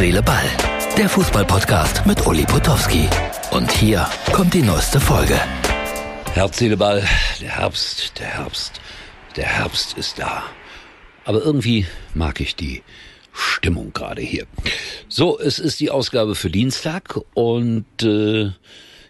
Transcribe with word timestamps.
Seele, 0.00 0.22
Ball. 0.22 0.46
Der 0.96 1.10
Fußballpodcast 1.10 2.06
mit 2.06 2.26
Uli 2.26 2.46
Potowski. 2.46 3.06
Und 3.50 3.70
hier 3.70 4.08
kommt 4.32 4.54
die 4.54 4.62
neueste 4.62 4.98
Folge. 4.98 5.38
Herz, 6.32 6.56
Seele, 6.56 6.78
Ball. 6.78 7.06
Der 7.42 7.58
Herbst, 7.58 8.18
der 8.18 8.28
Herbst, 8.28 8.80
der 9.36 9.44
Herbst 9.44 9.98
ist 9.98 10.18
da. 10.18 10.44
Aber 11.26 11.42
irgendwie 11.42 11.84
mag 12.14 12.40
ich 12.40 12.56
die 12.56 12.82
Stimmung 13.34 13.92
gerade 13.92 14.22
hier. 14.22 14.46
So, 15.10 15.38
es 15.38 15.58
ist 15.58 15.80
die 15.80 15.90
Ausgabe 15.90 16.34
für 16.34 16.48
Dienstag 16.48 17.20
und 17.34 18.02
äh, 18.02 18.52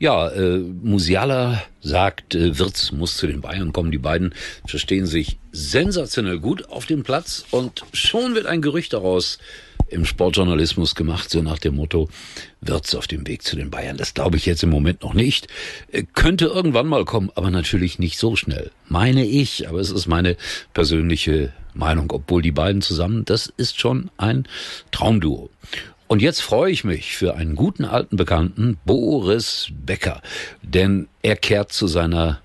ja, 0.00 0.30
äh, 0.30 0.58
Musiala 0.58 1.62
sagt, 1.80 2.34
äh, 2.34 2.58
Wirtz 2.58 2.90
muss 2.90 3.16
zu 3.18 3.28
den 3.28 3.40
Bayern 3.40 3.72
kommen. 3.72 3.92
Die 3.92 3.98
beiden 3.98 4.34
verstehen 4.66 5.06
sich 5.06 5.38
sensationell 5.52 6.40
gut 6.40 6.68
auf 6.70 6.86
dem 6.86 7.04
Platz 7.04 7.44
und 7.52 7.84
schon 7.92 8.34
wird 8.34 8.46
ein 8.46 8.62
Gerücht 8.62 8.94
daraus 8.94 9.38
im 9.92 10.04
Sportjournalismus 10.04 10.94
gemacht, 10.94 11.30
so 11.30 11.42
nach 11.42 11.58
dem 11.58 11.76
Motto, 11.76 12.08
Wirtz 12.60 12.94
auf 12.94 13.06
dem 13.06 13.26
Weg 13.26 13.42
zu 13.42 13.56
den 13.56 13.70
Bayern. 13.70 13.96
Das 13.96 14.14
glaube 14.14 14.36
ich 14.36 14.46
jetzt 14.46 14.62
im 14.62 14.70
Moment 14.70 15.02
noch 15.02 15.14
nicht. 15.14 15.48
Äh, 15.90 16.04
könnte 16.14 16.46
irgendwann 16.46 16.86
mal 16.86 17.04
kommen, 17.04 17.30
aber 17.34 17.50
natürlich 17.50 17.98
nicht 17.98 18.18
so 18.18 18.36
schnell. 18.36 18.70
Meine 18.88 19.24
ich, 19.24 19.68
aber 19.68 19.80
es 19.80 19.90
ist 19.90 20.06
meine 20.06 20.36
persönliche 20.74 21.52
Meinung, 21.74 22.10
obwohl 22.10 22.42
die 22.42 22.52
beiden 22.52 22.82
zusammen, 22.82 23.24
das 23.24 23.52
ist 23.56 23.80
schon 23.80 24.10
ein 24.16 24.46
Traumduo. 24.90 25.50
Und 26.06 26.20
jetzt 26.20 26.42
freue 26.42 26.70
ich 26.70 26.84
mich 26.84 27.16
für 27.16 27.36
einen 27.36 27.56
guten 27.56 27.84
alten 27.84 28.16
Bekannten, 28.16 28.78
Boris 28.84 29.68
Becker, 29.72 30.20
denn 30.60 31.08
er 31.22 31.36
kehrt 31.36 31.72
zu 31.72 31.86
seiner 31.86 32.40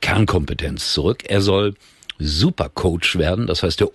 Kernkompetenz 0.00 0.92
zurück. 0.92 1.22
Er 1.28 1.40
soll 1.40 1.74
Supercoach 2.18 3.16
werden, 3.16 3.46
das 3.46 3.62
heißt 3.62 3.80
der 3.80 3.90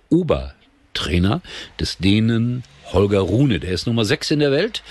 Obertrainer 0.98 1.42
des 1.80 1.98
Dänen 1.98 2.64
Holger 2.92 3.20
Rune. 3.20 3.60
Der 3.60 3.72
ist 3.72 3.86
Nummer 3.88 4.06
6 4.06 4.32
in 4.32 4.40
der 4.40 4.52
Welt 4.52 4.82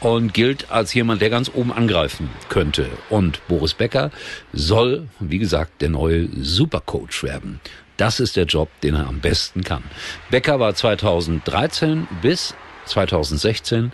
und 0.00 0.32
gilt 0.32 0.70
als 0.70 0.94
jemand, 0.94 1.20
der 1.20 1.30
ganz 1.30 1.50
oben 1.52 1.72
angreifen 1.72 2.30
könnte. 2.48 2.86
Und 3.10 3.46
Boris 3.48 3.74
Becker 3.74 4.10
soll, 4.52 5.08
wie 5.18 5.38
gesagt, 5.38 5.82
der 5.82 5.88
neue 5.88 6.28
Supercoach 6.40 7.22
werden. 7.22 7.60
Das 7.96 8.20
ist 8.20 8.36
der 8.36 8.44
Job, 8.44 8.68
den 8.82 8.94
er 8.94 9.08
am 9.08 9.20
besten 9.20 9.64
kann. 9.64 9.82
Becker 10.30 10.60
war 10.60 10.74
2013 10.74 12.06
bis 12.22 12.54
2016 12.86 13.90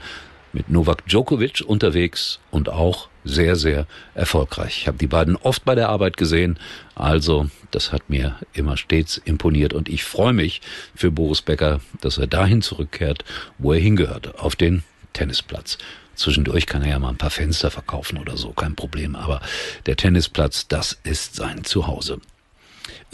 mit 0.55 0.71
Novak 0.71 1.07
Djokovic 1.07 1.63
unterwegs 1.67 2.39
und 2.51 2.69
auch 2.69 3.09
sehr, 3.25 3.57
sehr 3.57 3.87
erfolgreich. 4.15 4.79
Ich 4.79 4.87
habe 4.87 4.99
die 4.99 5.07
beiden 5.07 5.37
oft 5.37 5.65
bei 5.65 5.75
der 5.75 5.89
Arbeit 5.89 6.17
gesehen, 6.17 6.59
also 6.95 7.49
das 7.71 7.93
hat 7.93 8.09
mir 8.09 8.37
immer 8.53 8.77
stets 8.77 9.19
imponiert 9.19 9.75
und 9.75 9.89
ich 9.89 10.05
freue 10.05 10.33
mich 10.33 10.61
für 10.95 11.11
Boris 11.11 11.43
Becker, 11.43 11.81
dass 12.01 12.19
er 12.19 12.27
dahin 12.27 12.63
zurückkehrt, 12.63 13.25
wo 13.59 13.73
er 13.73 13.81
hingehört, 13.81 14.39
auf 14.39 14.57
den 14.57 14.85
Tennisplatz. 15.13 15.79
Zwischendurch 16.15 16.67
kann 16.67 16.83
er 16.83 16.91
ja 16.91 16.99
mal 16.99 17.09
ein 17.09 17.17
paar 17.17 17.31
Fenster 17.31 17.71
verkaufen 17.71 18.19
oder 18.19 18.37
so, 18.37 18.51
kein 18.51 18.77
Problem, 18.77 19.17
aber 19.17 19.41
der 19.87 19.97
Tennisplatz, 19.97 20.69
das 20.69 20.99
ist 21.03 21.35
sein 21.35 21.65
Zuhause. 21.65 22.21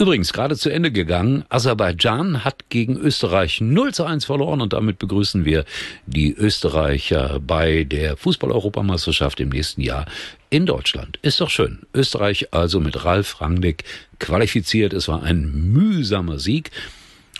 Übrigens, 0.01 0.33
gerade 0.33 0.57
zu 0.57 0.71
Ende 0.71 0.91
gegangen. 0.91 1.45
Aserbaidschan 1.51 2.43
hat 2.43 2.71
gegen 2.71 2.97
Österreich 2.97 3.61
0 3.61 3.93
zu 3.93 4.05
1 4.05 4.25
verloren 4.25 4.63
und 4.63 4.73
damit 4.73 4.99
begrüßen 4.99 5.45
wir 5.45 5.67
die 6.07 6.33
Österreicher 6.33 7.39
bei 7.39 7.85
der 7.85 8.17
Fußball-Europameisterschaft 8.17 9.41
im 9.41 9.51
nächsten 9.51 9.83
Jahr 9.83 10.07
in 10.49 10.65
Deutschland. 10.65 11.19
Ist 11.21 11.43
doch 11.43 11.51
schön. 11.51 11.81
Österreich 11.93 12.55
also 12.55 12.81
mit 12.81 13.05
Ralf 13.05 13.43
Rangnick 13.43 13.85
qualifiziert. 14.19 14.95
Es 14.95 15.07
war 15.07 15.23
ein 15.23 15.53
mühsamer 15.71 16.39
Sieg. 16.39 16.71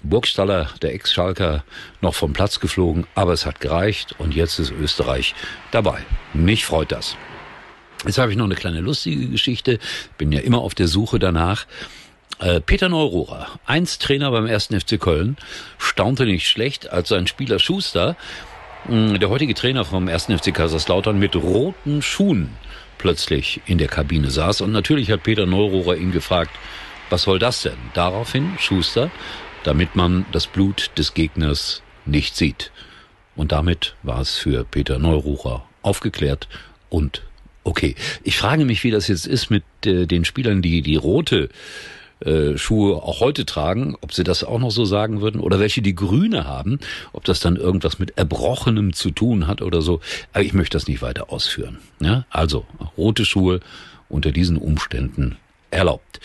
Burgstaller, 0.03 0.69
der 0.83 0.93
Ex-Schalker, 0.93 1.65
noch 2.03 2.15
vom 2.15 2.35
Platz 2.35 2.61
geflogen, 2.61 3.07
aber 3.15 3.33
es 3.33 3.47
hat 3.47 3.61
gereicht 3.61 4.17
und 4.19 4.35
jetzt 4.35 4.59
ist 4.59 4.71
Österreich 4.71 5.35
dabei. 5.71 6.05
Mich 6.35 6.67
freut 6.67 6.93
das. 6.93 7.17
Jetzt 8.05 8.19
habe 8.19 8.31
ich 8.31 8.37
noch 8.37 8.45
eine 8.45 8.55
kleine 8.55 8.81
lustige 8.81 9.29
Geschichte. 9.29 9.79
Bin 10.19 10.31
ja 10.31 10.41
immer 10.41 10.59
auf 10.59 10.75
der 10.75 10.89
Suche 10.89 11.19
danach. 11.19 11.67
Äh, 12.41 12.61
Peter 12.63 12.89
Neururer, 12.89 13.49
einst 13.67 14.01
Trainer 14.03 14.31
beim 14.31 14.47
1. 14.47 14.69
FC 14.69 14.99
Köln, 14.99 15.37
staunte 15.77 16.25
nicht 16.25 16.49
schlecht, 16.49 16.91
als 16.91 17.11
sein 17.11 17.27
Spieler 17.27 17.59
Schuster, 17.59 18.17
der 18.89 19.29
heutige 19.29 19.53
Trainer 19.53 19.85
vom 19.85 20.09
1. 20.09 20.25
FC 20.25 20.55
Kaiserslautern, 20.55 21.19
mit 21.19 21.37
roten 21.37 22.01
Schuhen 22.01 22.49
plötzlich 22.97 23.61
in 23.67 23.77
der 23.77 23.89
Kabine 23.89 24.31
saß. 24.31 24.63
Und 24.63 24.73
natürlich 24.73 25.11
hat 25.11 25.23
Peter 25.23 25.45
Neururer 25.45 25.97
ihn 25.97 26.13
gefragt, 26.13 26.51
was 27.11 27.23
soll 27.25 27.39
das 27.39 27.63
denn? 27.63 27.77
Daraufhin 27.93 28.57
Schuster, 28.59 29.11
damit 29.65 29.95
man 29.95 30.25
das 30.33 30.47
Blut 30.47 30.93
des 30.97 31.13
Gegners 31.13 31.83
nicht 32.07 32.37
sieht. 32.37 32.73
Und 33.37 33.53
damit 33.53 33.97
war 34.03 34.21
es 34.21 34.39
für 34.39 34.65
Peter 34.65 34.99
Neururer 34.99 35.69
aufgeklärt 35.83 36.49
und 36.89 37.23
okay. 37.65 37.97
Ich 38.23 38.39
frage 38.39 38.65
mich, 38.65 38.83
wie 38.83 38.91
das 38.91 39.09
jetzt 39.09 39.27
ist 39.27 39.51
mit 39.51 39.65
äh, 39.85 40.07
den 40.07 40.25
Spielern, 40.25 40.63
die 40.63 40.81
die 40.81 40.97
rote 40.97 41.51
äh, 42.25 42.57
Schuhe 42.59 43.03
auch 43.03 43.21
heute 43.21 43.47
tragen, 43.47 43.97
ob 44.01 44.13
sie 44.13 44.25
das 44.25 44.45
auch 44.45 44.59
noch 44.59 44.71
so 44.71 44.85
sagen 44.85 45.21
würden 45.21 45.41
oder 45.41 45.61
welche 45.61 45.83
die 45.83 45.95
grüne 45.95 46.47
haben, 46.47 46.79
ob 47.13 47.25
das 47.25 47.41
dann 47.41 47.57
irgendwas 47.57 47.99
mit 47.99 48.19
Erbrochenem 48.19 48.93
zu 48.93 49.11
tun 49.11 49.47
hat 49.47 49.63
oder 49.63 49.83
so. 49.83 50.01
Aber 50.33 50.45
ich 50.45 50.53
möchte 50.53 50.77
das 50.77 50.87
nicht 50.89 51.03
weiter 51.03 51.33
ausführen. 51.33 51.79
Ja? 52.01 52.27
Also 52.31 52.67
rote 52.97 53.25
Schuhe 53.25 53.61
unter 54.09 54.33
diesen 54.33 54.57
Umständen 54.57 55.37
erlaubt. 55.71 56.21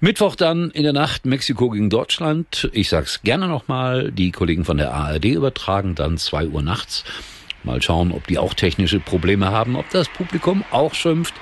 Mittwoch 0.00 0.36
dann 0.36 0.70
in 0.70 0.82
der 0.82 0.92
Nacht 0.92 1.24
Mexiko 1.24 1.70
gegen 1.70 1.88
Deutschland. 1.88 2.68
Ich 2.72 2.88
sag's 2.88 3.22
gerne 3.22 3.48
nochmal, 3.48 4.12
die 4.12 4.32
Kollegen 4.32 4.64
von 4.64 4.76
der 4.76 4.92
ARD 4.92 5.24
übertragen 5.26 5.94
dann 5.94 6.18
zwei 6.18 6.46
Uhr 6.46 6.62
nachts. 6.62 7.04
Mal 7.62 7.80
schauen, 7.80 8.12
ob 8.12 8.26
die 8.26 8.38
auch 8.38 8.52
technische 8.52 9.00
Probleme 9.00 9.50
haben, 9.50 9.76
ob 9.76 9.88
das 9.90 10.08
Publikum 10.10 10.62
auch 10.70 10.92
schimpft. 10.92 11.32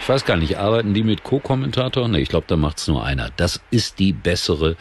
Ich 0.00 0.08
weiß 0.08 0.24
gar 0.24 0.36
nicht, 0.36 0.56
arbeiten 0.56 0.94
die 0.94 1.02
mit 1.02 1.22
Co-Kommentator? 1.22 2.08
Nee, 2.08 2.20
ich 2.20 2.28
glaube, 2.28 2.46
da 2.48 2.56
macht's 2.56 2.88
nur 2.88 3.04
einer. 3.04 3.30
Das 3.36 3.60
ist 3.70 3.98
die 3.98 4.12
bessere 4.12 4.76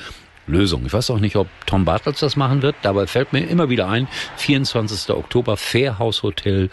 Lösung. 0.47 0.85
Ich 0.85 0.93
weiß 0.93 1.09
auch 1.09 1.19
nicht, 1.19 1.35
ob 1.35 1.47
Tom 1.65 1.85
Bartels 1.85 2.19
das 2.19 2.35
machen 2.35 2.61
wird. 2.61 2.75
Dabei 2.81 3.07
fällt 3.07 3.33
mir 3.33 3.45
immer 3.45 3.69
wieder 3.69 3.89
ein, 3.89 4.07
24. 4.37 5.13
Oktober, 5.15 5.57
Fairhaus 5.57 6.23
Hotel 6.23 6.69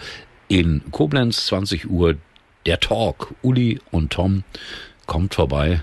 in 0.48 0.82
Koblenz, 0.90 1.46
20 1.46 1.90
Uhr, 1.90 2.16
der 2.66 2.80
Talk. 2.80 3.34
Uli 3.42 3.80
und 3.90 4.12
Tom 4.12 4.44
kommt 5.06 5.34
vorbei. 5.34 5.82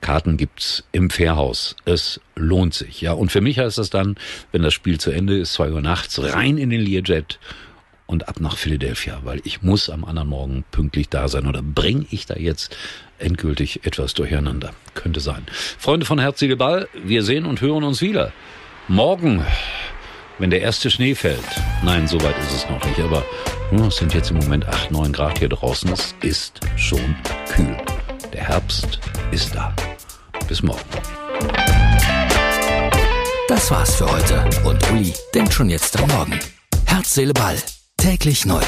Karten 0.00 0.36
gibt's 0.36 0.84
im 0.92 1.10
Fairhaus. 1.10 1.76
Es 1.84 2.20
lohnt 2.36 2.72
sich. 2.72 3.00
Ja, 3.00 3.12
und 3.12 3.32
für 3.32 3.40
mich 3.40 3.58
heißt 3.58 3.78
das 3.78 3.90
dann, 3.90 4.16
wenn 4.52 4.62
das 4.62 4.72
Spiel 4.72 4.98
zu 4.98 5.10
Ende 5.10 5.36
ist, 5.36 5.54
zwei 5.54 5.70
Uhr 5.70 5.82
nachts, 5.82 6.22
rein 6.22 6.56
in 6.56 6.70
den 6.70 6.80
Learjet 6.80 7.38
und 8.08 8.26
ab 8.26 8.40
nach 8.40 8.56
Philadelphia, 8.56 9.20
weil 9.22 9.40
ich 9.44 9.62
muss 9.62 9.90
am 9.90 10.04
anderen 10.04 10.30
Morgen 10.30 10.64
pünktlich 10.72 11.10
da 11.10 11.28
sein. 11.28 11.46
Oder 11.46 11.62
bringe 11.62 12.06
ich 12.10 12.26
da 12.26 12.34
jetzt 12.34 12.74
endgültig 13.18 13.84
etwas 13.84 14.14
durcheinander? 14.14 14.70
Könnte 14.94 15.20
sein. 15.20 15.46
Freunde 15.78 16.06
von 16.06 16.18
Herzliche 16.18 16.56
Ball, 16.56 16.88
wir 16.94 17.22
sehen 17.22 17.44
und 17.44 17.60
hören 17.60 17.84
uns 17.84 18.00
wieder. 18.00 18.32
Morgen, 18.88 19.44
wenn 20.38 20.48
der 20.48 20.62
erste 20.62 20.90
Schnee 20.90 21.14
fällt. 21.14 21.44
Nein, 21.84 22.08
so 22.08 22.20
weit 22.22 22.36
ist 22.38 22.52
es 22.52 22.70
noch 22.70 22.82
nicht, 22.86 22.98
aber 22.98 23.24
es 23.86 23.96
sind 23.98 24.14
jetzt 24.14 24.30
im 24.30 24.38
Moment 24.38 24.66
8, 24.66 24.90
9 24.90 25.12
Grad 25.12 25.38
hier 25.38 25.50
draußen. 25.50 25.92
Es 25.92 26.14
ist 26.22 26.60
schon 26.76 27.14
kühl. 27.52 27.76
Der 28.32 28.48
Herbst 28.48 29.00
ist 29.32 29.54
da. 29.54 29.76
Bis 30.48 30.62
morgen. 30.62 30.80
Das 33.48 33.70
war's 33.70 33.96
für 33.96 34.10
heute 34.10 34.48
und 34.64 34.90
Uli 34.92 35.12
denkt 35.34 35.52
schon 35.52 35.68
jetzt 35.68 36.00
am 36.00 36.08
Morgen. 36.08 36.40
Herz, 36.86 37.14
Seele, 37.14 37.34
Ball 37.34 37.58
Täglich 37.98 38.46
neu. 38.46 38.62